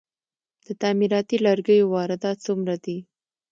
[0.65, 2.97] د تعمیراتي لرګیو واردات څومره دي؟